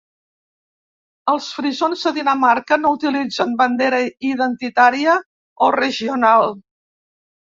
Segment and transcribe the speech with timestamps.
[1.33, 3.99] Els frisons de Dinamarca no utilitzen bandera
[4.31, 5.17] identitària
[5.67, 6.57] o regional.